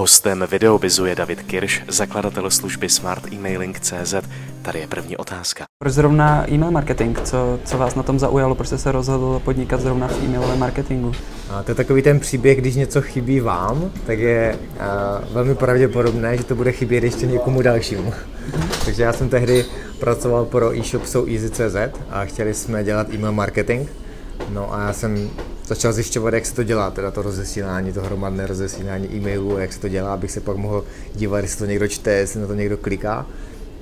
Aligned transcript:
Hostem 0.00 0.46
videobizu 0.50 1.06
je 1.06 1.14
David 1.14 1.42
Kirš, 1.42 1.82
zakladatel 1.88 2.50
služby 2.50 2.88
Smart 2.88 3.32
Emailing 3.32 3.80
CZ. 3.80 4.14
Tady 4.62 4.78
je 4.78 4.86
první 4.86 5.16
otázka. 5.16 5.64
Proč 5.78 5.92
zrovna 5.92 6.50
e-mail 6.50 6.70
marketing? 6.70 7.18
Co, 7.24 7.58
co 7.64 7.78
vás 7.78 7.94
na 7.94 8.02
tom 8.02 8.18
zaujalo? 8.18 8.54
Proč 8.54 8.66
jste 8.66 8.78
se 8.78 8.92
rozhodl 8.92 9.40
podnikat 9.44 9.80
zrovna 9.80 10.08
v 10.08 10.24
e-mailovém 10.24 10.58
marketingu? 10.58 11.12
A 11.50 11.62
to 11.62 11.70
je 11.70 11.74
takový 11.74 12.02
ten 12.02 12.20
příběh, 12.20 12.58
když 12.58 12.74
něco 12.74 13.02
chybí 13.02 13.40
vám, 13.40 13.90
tak 14.06 14.18
je 14.18 14.58
uh, 14.58 15.34
velmi 15.34 15.54
pravděpodobné, 15.54 16.36
že 16.36 16.44
to 16.44 16.54
bude 16.54 16.72
chybět 16.72 17.04
ještě 17.04 17.26
někomu 17.26 17.62
dalšímu. 17.62 18.12
Takže 18.84 19.02
já 19.02 19.12
jsem 19.12 19.28
tehdy 19.28 19.64
pracoval 19.98 20.44
pro 20.44 20.78
e-shop 20.78 21.06
SoEasy.cz 21.06 21.76
a 22.10 22.24
chtěli 22.24 22.54
jsme 22.54 22.84
dělat 22.84 23.06
e-mail 23.14 23.32
marketing. 23.32 23.88
No 24.48 24.74
a 24.74 24.80
já 24.80 24.92
jsem 24.92 25.30
začal 25.70 25.92
zjišťovat, 25.92 26.34
jak 26.34 26.46
se 26.46 26.54
to 26.54 26.62
dělá, 26.62 26.90
teda 26.90 27.10
to 27.10 27.22
rozesílání, 27.22 27.92
to 27.92 28.02
hromadné 28.02 28.46
rozesílání 28.46 29.08
e-mailů, 29.14 29.58
jak 29.58 29.72
se 29.72 29.80
to 29.80 29.88
dělá, 29.88 30.14
abych 30.14 30.30
se 30.30 30.40
pak 30.40 30.56
mohl 30.56 30.84
dívat, 31.14 31.38
jestli 31.38 31.58
to 31.58 31.66
někdo 31.66 31.88
čte, 31.88 32.10
jestli 32.10 32.40
na 32.40 32.46
to 32.46 32.54
někdo 32.54 32.76
kliká. 32.76 33.26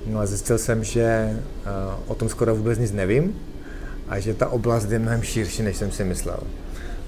No 0.07 0.21
a 0.21 0.27
zjistil 0.27 0.59
jsem, 0.59 0.85
že 0.85 1.31
uh, 1.33 2.03
o 2.07 2.15
tom 2.15 2.29
skoro 2.29 2.57
vůbec 2.57 2.79
nic 2.79 2.93
nevím 2.93 3.35
a 4.09 4.19
že 4.21 4.35
ta 4.35 4.48
oblast 4.48 4.91
je 4.91 4.98
mnohem 4.98 5.23
širší, 5.23 5.62
než 5.62 5.77
jsem 5.77 5.91
si 5.91 6.05
myslel. 6.05 6.41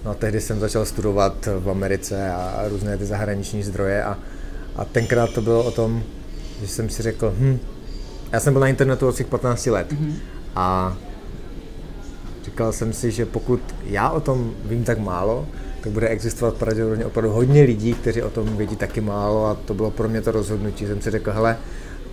No 0.04 0.10
a 0.10 0.14
tehdy 0.14 0.40
jsem 0.40 0.60
začal 0.60 0.84
studovat 0.84 1.48
v 1.58 1.70
Americe 1.70 2.30
a 2.30 2.64
různé 2.68 2.96
ty 2.96 3.06
zahraniční 3.06 3.62
zdroje 3.62 4.04
a, 4.04 4.18
a 4.76 4.84
tenkrát 4.84 5.30
to 5.30 5.40
bylo 5.40 5.64
o 5.64 5.70
tom, 5.70 6.02
že 6.60 6.68
jsem 6.68 6.90
si 6.90 7.02
řekl, 7.02 7.34
hm, 7.38 7.58
já 8.32 8.40
jsem 8.40 8.52
byl 8.52 8.60
na 8.60 8.68
internetu 8.68 9.08
od 9.08 9.12
svých 9.12 9.26
15 9.26 9.66
let 9.66 9.92
mm-hmm. 9.92 10.14
a 10.56 10.96
říkal 12.44 12.72
jsem 12.72 12.92
si, 12.92 13.10
že 13.10 13.26
pokud 13.26 13.60
já 13.84 14.10
o 14.10 14.20
tom 14.20 14.52
vím 14.64 14.84
tak 14.84 14.98
málo, 14.98 15.46
tak 15.80 15.92
bude 15.92 16.08
existovat 16.08 16.54
pravděpodobně 16.54 17.06
opravdu 17.06 17.30
hodně 17.30 17.62
lidí, 17.62 17.94
kteří 17.94 18.22
o 18.22 18.30
tom 18.30 18.56
vědí 18.56 18.76
taky 18.76 19.00
málo 19.00 19.46
a 19.46 19.54
to 19.54 19.74
bylo 19.74 19.90
pro 19.90 20.08
mě 20.08 20.20
to 20.20 20.30
rozhodnutí. 20.30 20.86
Jsem 20.86 21.00
si 21.00 21.10
řekl, 21.10 21.32
hele, 21.32 21.56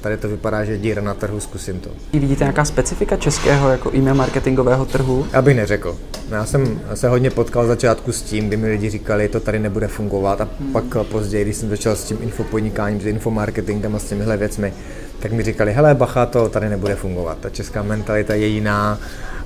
tady 0.02 0.18
to 0.18 0.30
vypadá, 0.30 0.66
že 0.66 0.78
díra 0.78 1.02
na 1.02 1.14
trhu, 1.14 1.40
zkusím 1.40 1.80
to. 1.80 1.90
Vidíte 2.14 2.44
nějaká 2.44 2.66
specifika 2.66 3.16
českého 3.16 3.70
jako 3.70 3.96
e-mail 3.96 4.16
marketingového 4.16 4.86
trhu? 4.86 5.28
Já 5.34 5.42
bych 5.42 5.56
neřekl. 5.56 5.98
Já 6.32 6.46
jsem 6.46 6.82
se 6.94 7.10
hodně 7.10 7.30
potkal 7.30 7.64
v 7.64 7.68
začátku 7.68 8.12
s 8.12 8.22
tím, 8.22 8.48
kdy 8.48 8.58
mi 8.58 8.70
lidi 8.70 8.90
říkali, 8.90 9.28
to 9.28 9.40
tady 9.40 9.60
nebude 9.60 9.88
fungovat 9.88 10.42
a 10.42 10.48
hmm. 10.60 10.72
pak 10.72 10.84
později, 11.12 11.44
když 11.44 11.56
jsem 11.56 11.70
začal 11.70 11.96
s 11.96 12.04
tím 12.04 12.18
infopodnikáním, 12.22 13.02
s 13.02 13.06
infomarketingem 13.06 13.96
a 13.96 14.00
s 14.00 14.04
těmihle 14.04 14.38
věcmi, 14.38 14.74
tak 15.20 15.32
mi 15.32 15.44
říkali, 15.44 15.74
hele 15.74 15.96
bacha, 15.96 16.26
to 16.26 16.50
tady 16.50 16.70
nebude 16.70 16.96
fungovat. 16.96 17.38
Ta 17.38 17.50
česká 17.50 17.84
mentalita 17.84 18.36
je 18.36 18.48
jiná, 18.48 19.00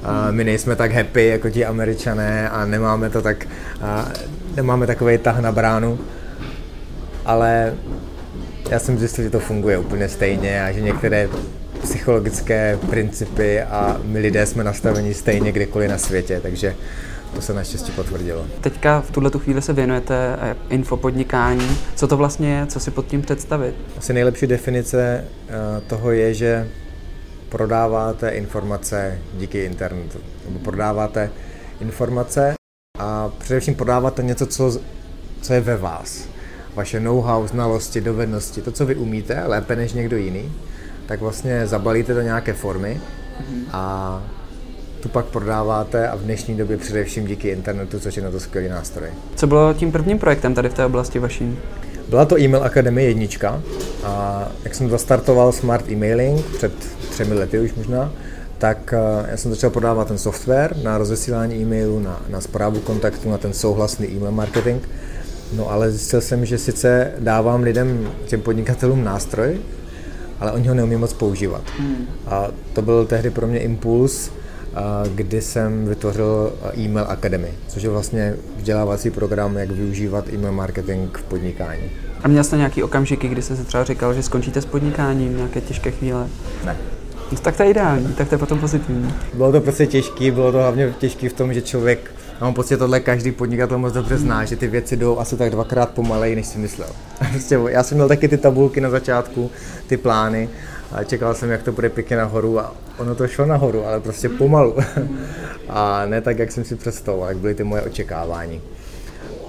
a 0.04 0.32
my 0.32 0.44
nejsme 0.44 0.76
tak 0.76 0.92
happy 0.92 1.26
jako 1.28 1.50
ti 1.50 1.66
američané 1.66 2.50
a 2.50 2.66
nemáme 2.66 3.10
to 3.10 3.22
tak, 3.22 3.48
a 3.82 4.08
nemáme 4.56 4.88
takový 4.88 5.18
tah 5.18 5.40
na 5.40 5.52
bránu, 5.52 6.00
ale 7.26 7.74
já 8.70 8.80
jsem 8.80 9.00
zjistil, 9.00 9.24
že 9.24 9.30
to 9.30 9.40
funguje 9.40 9.78
úplně 9.78 10.10
stejně 10.10 10.64
a 10.64 10.72
že 10.72 10.82
některé 10.82 11.30
psychologické 11.84 12.80
principy 12.90 13.62
a 13.62 13.98
my 14.04 14.20
lidé 14.20 14.46
jsme 14.46 14.64
nastaveni 14.64 15.14
stejně 15.14 15.52
kdekoliv 15.52 15.90
na 15.90 15.98
světě, 15.98 16.40
takže 16.42 16.76
to 17.36 17.42
se 17.42 17.54
naštěstí 17.54 17.92
potvrdilo. 17.92 18.46
Teďka 18.62 19.02
v 19.02 19.12
tuhle 19.12 19.32
chvíli 19.38 19.62
se 19.62 19.74
věnujete 19.74 20.38
eh, 20.42 20.56
infopodnikání. 20.70 21.78
Co 21.96 22.08
to 22.08 22.18
vlastně 22.18 22.54
je? 22.54 22.66
Co 22.66 22.80
si 22.80 22.92
pod 22.92 23.08
tím 23.08 23.22
představit? 23.22 23.76
Asi 23.98 24.14
nejlepší 24.14 24.48
definice 24.48 25.24
eh, 25.50 25.82
toho 25.88 26.12
je, 26.12 26.34
že 26.34 26.68
prodáváte 27.52 28.30
informace 28.30 29.20
díky 29.34 29.64
internetu. 29.64 30.20
Nebo 30.46 30.60
prodáváte 30.60 31.30
informace 31.80 32.54
a 33.00 33.30
především 33.38 33.76
prodáváte 33.76 34.24
něco, 34.24 34.46
co, 34.46 34.80
co 35.42 35.54
je 35.54 35.62
ve 35.62 35.78
vás. 35.78 36.26
Vaše 36.76 37.00
know-how, 37.00 37.48
znalosti, 37.48 38.02
dovednosti, 38.02 38.62
to, 38.62 38.72
co 38.72 38.86
vy 38.86 38.96
umíte 38.96 39.44
lépe 39.46 39.76
než 39.76 39.94
někdo 39.94 40.18
jiný, 40.18 40.54
tak 41.06 41.22
vlastně 41.22 41.68
zabalíte 41.68 42.14
do 42.14 42.22
nějaké 42.22 42.54
formy 42.54 43.02
a 43.72 44.24
tu 45.00 45.10
pak 45.10 45.26
prodáváte 45.26 46.08
a 46.08 46.16
v 46.16 46.20
dnešní 46.20 46.58
době 46.58 46.78
především 46.78 47.26
díky 47.26 47.48
internetu, 47.48 48.00
což 48.00 48.18
je 48.18 48.24
na 48.24 48.32
to 48.32 48.40
skvělý 48.40 48.70
nástroj. 48.70 49.10
Co 49.36 49.48
bylo 49.48 49.74
tím 49.74 49.92
prvním 49.92 50.20
projektem 50.20 50.54
tady 50.54 50.70
v 50.70 50.74
té 50.74 50.86
oblasti 50.86 51.20
vaší? 51.20 51.60
Byla 52.10 52.26
to 52.26 52.40
e-mail 52.40 52.64
Akademie 52.64 53.08
jednička 53.08 53.62
a 54.04 54.48
jak 54.64 54.76
jsem 54.76 54.90
zastartoval 54.90 55.52
Smart 55.52 55.92
Emailing 55.92 56.46
před 56.46 56.74
třemi 57.10 57.34
lety 57.34 57.60
už 57.60 57.74
možná, 57.74 58.14
tak 58.58 58.94
eh, 58.94 59.28
já 59.32 59.38
jsem 59.38 59.52
začal 59.52 59.70
prodávat 59.70 60.08
ten 60.08 60.18
software 60.18 60.76
na 60.84 60.98
rozesílání 60.98 61.56
e-mailu, 61.56 62.00
na, 62.00 62.22
na 62.30 62.42
zprávu 62.42 62.80
kontaktu, 62.80 63.30
na 63.30 63.38
ten 63.38 63.54
souhlasný 63.54 64.08
e-mail 64.08 64.32
marketing. 64.32 64.82
No 65.54 65.72
ale 65.72 65.92
zjistil 65.92 66.22
jsem, 66.22 66.46
že 66.46 66.58
sice 66.58 67.12
dávám 67.20 67.64
lidem, 67.64 68.12
těm 68.26 68.42
podnikatelům 68.42 69.04
nástroj, 69.04 69.60
ale 70.40 70.52
oni 70.52 70.68
ho 70.68 70.74
neumí 70.74 70.96
moc 70.96 71.14
používat. 71.14 71.62
Hmm. 71.78 72.08
A 72.28 72.48
to 72.74 72.82
byl 72.82 73.06
tehdy 73.06 73.30
pro 73.30 73.48
mě 73.48 73.60
impuls, 73.60 74.32
kdy 75.16 75.42
jsem 75.42 75.86
vytvořil 75.86 76.54
e-mail 76.78 77.06
Academy, 77.10 77.52
což 77.68 77.84
je 77.84 77.90
vlastně 77.90 78.36
vzdělávací 78.58 79.10
program, 79.10 79.58
jak 79.58 79.72
využívat 79.72 80.34
e-mail 80.34 80.54
marketing 80.54 81.18
v 81.18 81.24
podnikání. 81.24 81.92
A 82.24 82.28
měl 82.28 82.44
jste 82.44 82.58
nějaký 82.58 82.84
okamžiky, 82.84 83.28
kdy 83.28 83.42
jste 83.42 83.56
se 83.56 83.64
třeba 83.64 83.84
říkal, 83.84 84.14
že 84.14 84.24
skončíte 84.24 84.62
s 84.62 84.66
podnikáním, 84.66 85.38
nějaké 85.38 85.62
těžké 85.62 85.92
chvíle? 85.92 86.28
Ne. 86.66 86.78
No, 87.32 87.38
tak 87.38 87.58
to 87.58 87.64
je 87.64 87.70
ideální, 87.70 88.14
tak 88.14 88.30
to 88.30 88.36
je 88.36 88.40
potom 88.40 88.60
pozitivní. 88.60 89.14
Bylo 89.34 89.52
to 89.52 89.62
prostě 89.62 89.88
těžké, 89.88 90.32
bylo 90.32 90.52
to 90.52 90.58
hlavně 90.58 90.94
těžké 91.00 91.30
v 91.30 91.34
tom, 91.34 91.54
že 91.54 91.62
člověk, 91.62 92.12
mám 92.42 92.54
pocit, 92.54 92.78
tohle 92.78 93.00
každý 93.00 93.32
podnikatel 93.32 93.78
moc 93.78 93.94
dobře 93.94 94.18
zná, 94.18 94.46
že 94.46 94.56
ty 94.56 94.68
věci 94.68 94.98
jdou 94.98 95.20
asi 95.20 95.38
tak 95.38 95.50
dvakrát 95.50 95.90
pomalej, 95.90 96.36
než 96.36 96.48
si 96.48 96.60
myslel. 96.60 96.90
Prostě 97.32 97.60
já 97.70 97.84
jsem 97.84 97.98
měl 97.98 98.08
taky 98.08 98.28
ty 98.28 98.38
tabulky 98.38 98.82
na 98.82 98.90
začátku, 98.90 99.52
ty 99.88 99.98
plány, 99.98 100.50
a 100.92 101.04
čekal 101.04 101.34
jsem, 101.34 101.50
jak 101.50 101.64
to 101.64 101.72
bude 101.72 101.90
pěkně 101.90 102.18
nahoru 102.18 102.60
a 102.60 102.74
ono 102.98 103.16
to 103.16 103.28
šlo 103.28 103.46
nahoru, 103.46 103.86
ale 103.86 104.00
prostě 104.00 104.30
pomalu. 104.30 104.76
a 105.70 106.06
ne 106.06 106.22
tak, 106.22 106.40
jak 106.40 106.52
jsem 106.52 106.64
si 106.64 106.76
představoval, 106.76 107.30
jak 107.30 107.38
byly 107.38 107.56
ty 107.56 107.64
moje 107.64 107.82
očekávání. 107.82 108.62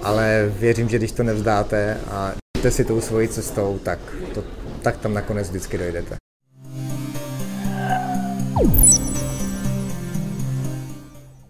Ale 0.03 0.51
věřím, 0.59 0.89
že 0.89 0.97
když 0.97 1.11
to 1.11 1.23
nevzdáte 1.23 1.97
a 2.11 2.31
jdete 2.57 2.71
si 2.71 2.85
tou 2.85 3.01
svojí 3.01 3.27
cestou, 3.27 3.79
tak, 3.83 3.99
to, 4.33 4.43
tak 4.81 4.97
tam 4.97 5.13
nakonec 5.13 5.49
vždycky 5.49 5.77
dojdete. 5.77 6.15